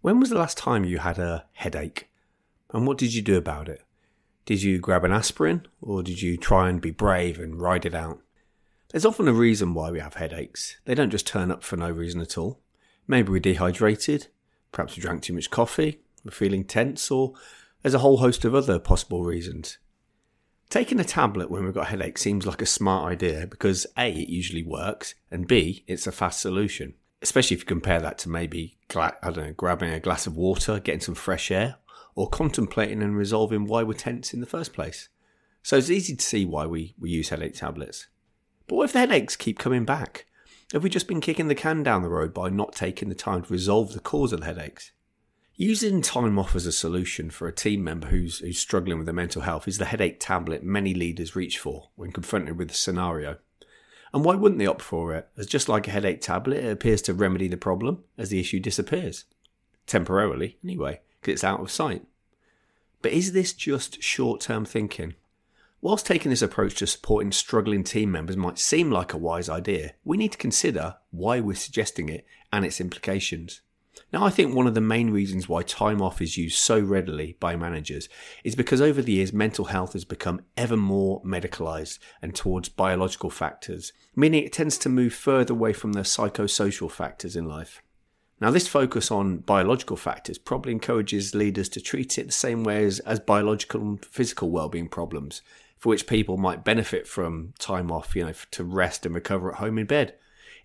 [0.00, 2.08] When was the last time you had a headache?
[2.70, 3.82] And what did you do about it?
[4.44, 7.94] Did you grab an aspirin or did you try and be brave and ride it
[7.94, 8.20] out?
[8.90, 10.76] There's often a reason why we have headaches.
[10.84, 12.60] They don't just turn up for no reason at all.
[13.08, 14.28] Maybe we're dehydrated,
[14.70, 17.34] perhaps we drank too much coffee, we're feeling tense, or
[17.82, 19.78] there's a whole host of other possible reasons.
[20.70, 24.10] Taking a tablet when we've got a headache seems like a smart idea because A,
[24.10, 28.28] it usually works, and B, it's a fast solution especially if you compare that to
[28.28, 31.76] maybe I don't know, grabbing a glass of water, getting some fresh air,
[32.14, 35.08] or contemplating and resolving why we're tense in the first place.
[35.62, 38.06] So it's easy to see why we, we use headache tablets.
[38.66, 40.26] But what if the headaches keep coming back?
[40.72, 43.42] Have we just been kicking the can down the road by not taking the time
[43.42, 44.92] to resolve the cause of the headaches?
[45.54, 49.14] Using time off as a solution for a team member who's, who's struggling with their
[49.14, 53.38] mental health is the headache tablet many leaders reach for when confronted with a scenario.
[54.16, 55.28] And why wouldn't they opt for it?
[55.36, 58.58] As just like a headache tablet, it appears to remedy the problem as the issue
[58.58, 59.26] disappears.
[59.86, 62.02] Temporarily, anyway, because it's out of sight.
[63.02, 65.16] But is this just short term thinking?
[65.82, 69.92] Whilst taking this approach to supporting struggling team members might seem like a wise idea,
[70.02, 73.60] we need to consider why we're suggesting it and its implications.
[74.12, 77.36] Now, I think one of the main reasons why time off is used so readily
[77.40, 78.08] by managers
[78.44, 83.30] is because over the years, mental health has become ever more medicalized and towards biological
[83.30, 87.82] factors, meaning it tends to move further away from the psychosocial factors in life.
[88.40, 92.84] Now, this focus on biological factors probably encourages leaders to treat it the same way
[92.84, 95.40] as, as biological and physical well-being problems,
[95.78, 99.58] for which people might benefit from time off, you know, to rest and recover at
[99.58, 100.14] home in bed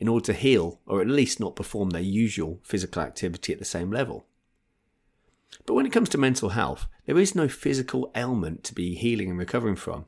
[0.00, 3.64] in order to heal or at least not perform their usual physical activity at the
[3.64, 4.26] same level.
[5.66, 9.28] But when it comes to mental health, there is no physical ailment to be healing
[9.30, 10.06] and recovering from,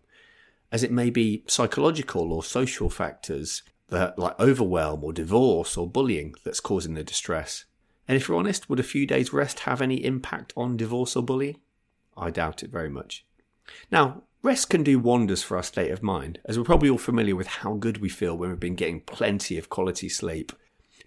[0.72, 6.34] as it may be psychological or social factors that like overwhelm or divorce or bullying
[6.44, 7.66] that's causing the distress.
[8.08, 11.22] And if you're honest, would a few days rest have any impact on divorce or
[11.22, 11.60] bullying?
[12.16, 13.24] I doubt it very much.
[13.90, 17.36] Now, Rest can do wonders for our state of mind, as we're probably all familiar
[17.36, 20.50] with how good we feel when we've been getting plenty of quality sleep.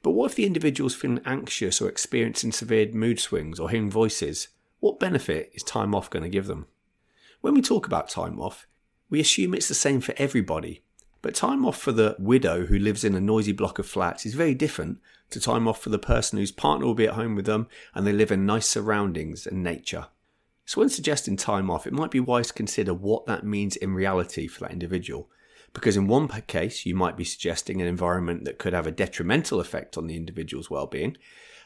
[0.01, 4.47] But what if the individual's feeling anxious or experiencing severe mood swings or hearing voices?
[4.79, 6.67] What benefit is time off going to give them?
[7.41, 8.67] When we talk about time off,
[9.09, 10.83] we assume it's the same for everybody,
[11.21, 14.33] but time off for the widow who lives in a noisy block of flats is
[14.33, 14.99] very different
[15.31, 18.07] to time off for the person whose partner will be at home with them and
[18.07, 20.07] they live in nice surroundings and nature.
[20.65, 23.93] So, when suggesting time off, it might be wise to consider what that means in
[23.93, 25.29] reality for that individual.
[25.73, 29.59] Because in one case, you might be suggesting an environment that could have a detrimental
[29.59, 31.17] effect on the individual's well-being,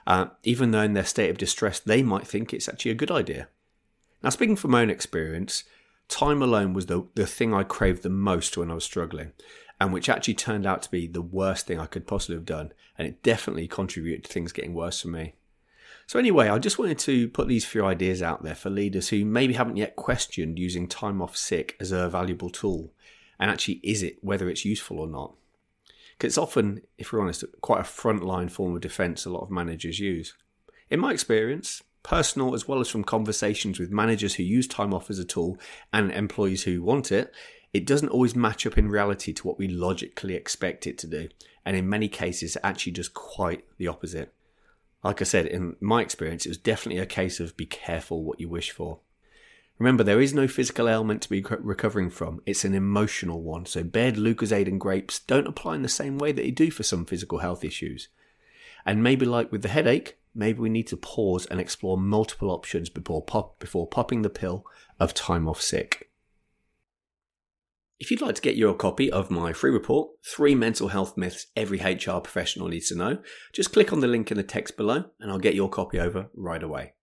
[0.05, 3.11] uh, even though in their state of distress they might think it's actually a good
[3.11, 3.47] idea.
[4.21, 5.63] Now, speaking from my own experience,
[6.09, 9.31] time alone was the, the thing I craved the most when I was struggling,
[9.79, 12.73] and which actually turned out to be the worst thing I could possibly have done,
[12.97, 15.35] and it definitely contributed to things getting worse for me.
[16.09, 19.23] So, anyway, I just wanted to put these few ideas out there for leaders who
[19.23, 22.91] maybe haven't yet questioned using time off sick as a valuable tool.
[23.39, 25.35] And actually, is it whether it's useful or not?
[26.17, 29.51] Because it's often, if we're honest, quite a frontline form of defence a lot of
[29.51, 30.33] managers use.
[30.89, 35.11] In my experience, personal as well as from conversations with managers who use time off
[35.11, 35.59] as a tool
[35.93, 37.31] and employees who want it,
[37.71, 41.29] it doesn't always match up in reality to what we logically expect it to do.
[41.67, 44.33] And in many cases, actually just quite the opposite.
[45.03, 48.39] Like I said, in my experience, it was definitely a case of be careful what
[48.39, 48.99] you wish for.
[49.77, 53.65] Remember, there is no physical ailment to be recovering from, it's an emotional one.
[53.65, 56.83] So, bed, Lucozade, and grapes don't apply in the same way that they do for
[56.83, 58.09] some physical health issues.
[58.85, 62.89] And maybe, like with the headache, maybe we need to pause and explore multiple options
[62.89, 64.65] before, pop, before popping the pill
[64.99, 66.08] of time off sick.
[67.99, 71.47] If you'd like to get your copy of my free report, Three Mental Health Myths
[71.57, 73.17] Every HR Professional Needs to Know,
[73.53, 76.29] just click on the link in the text below and I'll get your copy over
[76.33, 76.93] right away.